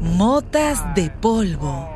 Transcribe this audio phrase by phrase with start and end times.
[0.00, 1.86] Motas de polvo.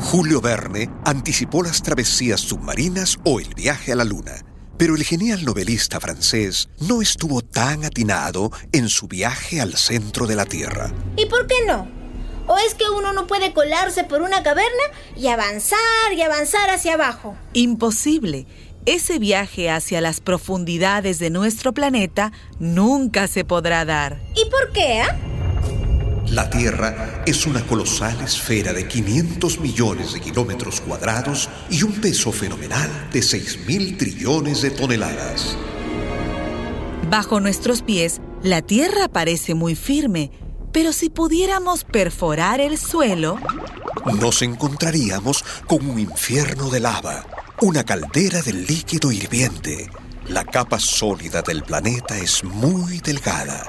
[0.00, 4.44] Julio Verne anticipó las travesías submarinas o el viaje a la Luna,
[4.76, 10.34] pero el genial novelista francés no estuvo tan atinado en su viaje al centro de
[10.34, 10.90] la Tierra.
[11.16, 11.97] ¿Y por qué no?
[12.48, 14.82] ¿O es que uno no puede colarse por una caverna
[15.14, 15.78] y avanzar
[16.16, 17.36] y avanzar hacia abajo?
[17.52, 18.46] Imposible.
[18.86, 24.18] Ese viaje hacia las profundidades de nuestro planeta nunca se podrá dar.
[24.34, 25.02] ¿Y por qué?
[25.02, 25.14] Ah?
[26.30, 32.32] La Tierra es una colosal esfera de 500 millones de kilómetros cuadrados y un peso
[32.32, 35.56] fenomenal de 6 mil trillones de toneladas.
[37.10, 40.30] Bajo nuestros pies, la Tierra parece muy firme,
[40.78, 43.36] pero si pudiéramos perforar el suelo...
[44.20, 47.26] Nos encontraríamos con un infierno de lava,
[47.62, 49.90] una caldera de líquido hirviente.
[50.28, 53.64] La capa sólida del planeta es muy delgada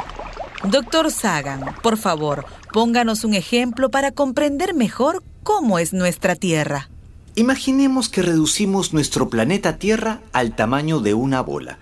[0.63, 6.91] Doctor Sagan, por favor, pónganos un ejemplo para comprender mejor cómo es nuestra Tierra.
[7.33, 11.79] Imaginemos que reducimos nuestro planeta Tierra al tamaño de una bola,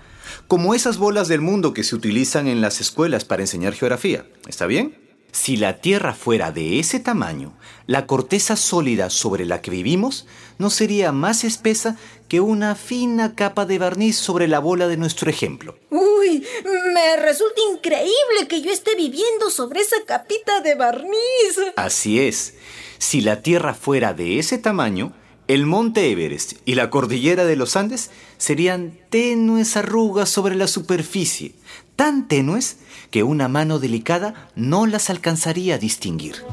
[0.48, 4.26] como esas bolas del mundo que se utilizan en las escuelas para enseñar geografía.
[4.48, 5.06] ¿Está bien?
[5.32, 7.54] Si la Tierra fuera de ese tamaño,
[7.86, 10.26] la corteza sólida sobre la que vivimos
[10.58, 11.98] no sería más espesa
[12.28, 15.78] que una fina capa de barniz sobre la bola de nuestro ejemplo.
[15.90, 16.46] Uy,
[16.94, 21.60] me resulta increíble que yo esté viviendo sobre esa capita de barniz.
[21.76, 22.56] Así es.
[22.98, 25.14] Si la Tierra fuera de ese tamaño,
[25.48, 31.54] el monte Everest y la cordillera de los Andes serían tenues arrugas sobre la superficie,
[31.96, 32.78] tan tenues
[33.12, 36.44] que una mano delicada no las alcanzaría a distinguir.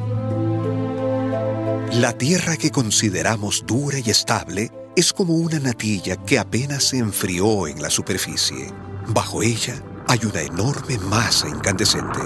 [1.93, 7.67] La tierra que consideramos dura y estable es como una natilla que apenas se enfrió
[7.67, 8.73] en la superficie.
[9.09, 12.21] Bajo ella hay una enorme masa incandescente.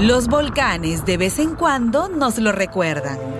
[0.00, 3.39] Los volcanes de vez en cuando nos lo recuerdan.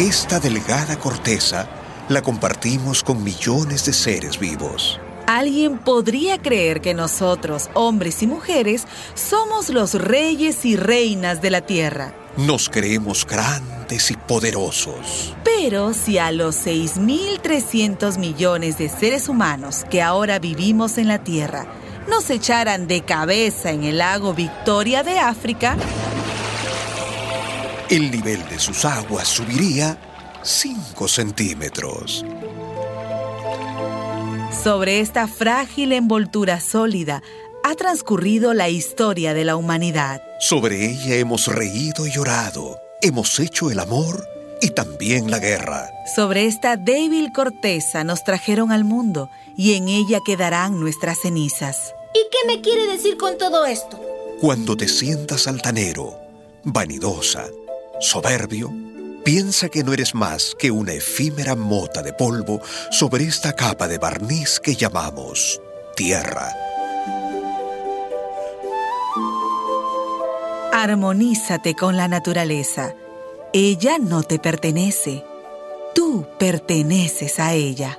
[0.00, 1.68] Esta delgada corteza
[2.08, 4.98] la compartimos con millones de seres vivos.
[5.26, 11.60] Alguien podría creer que nosotros, hombres y mujeres, somos los reyes y reinas de la
[11.60, 12.14] Tierra.
[12.38, 15.36] Nos creemos grandes y poderosos.
[15.44, 21.66] Pero si a los 6.300 millones de seres humanos que ahora vivimos en la Tierra
[22.08, 25.76] nos echaran de cabeza en el lago Victoria de África,
[27.90, 29.98] el nivel de sus aguas subiría
[30.42, 32.24] 5 centímetros.
[34.62, 37.22] Sobre esta frágil envoltura sólida
[37.64, 40.22] ha transcurrido la historia de la humanidad.
[40.38, 44.24] Sobre ella hemos reído y llorado, hemos hecho el amor
[44.62, 45.90] y también la guerra.
[46.14, 51.92] Sobre esta débil corteza nos trajeron al mundo y en ella quedarán nuestras cenizas.
[52.14, 54.00] ¿Y qué me quiere decir con todo esto?
[54.40, 56.18] Cuando te sientas altanero,
[56.62, 57.46] vanidosa,
[58.00, 58.72] soberbio,
[59.24, 63.98] Piensa que no eres más que una efímera mota de polvo sobre esta capa de
[63.98, 65.60] barniz que llamamos
[65.94, 66.50] tierra.
[70.72, 72.94] Armonízate con la naturaleza.
[73.52, 75.22] Ella no te pertenece.
[75.94, 77.98] Tú perteneces a ella.